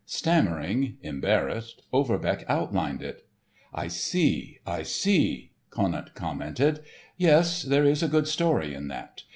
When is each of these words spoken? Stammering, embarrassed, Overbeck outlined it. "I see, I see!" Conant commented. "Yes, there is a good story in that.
Stammering, 0.07 0.97
embarrassed, 1.03 1.83
Overbeck 1.93 2.43
outlined 2.49 3.03
it. 3.03 3.27
"I 3.71 3.87
see, 3.87 4.57
I 4.65 4.81
see!" 4.81 5.51
Conant 5.69 6.15
commented. 6.15 6.79
"Yes, 7.17 7.61
there 7.61 7.85
is 7.85 8.01
a 8.01 8.07
good 8.07 8.27
story 8.27 8.73
in 8.73 8.87
that. 8.87 9.21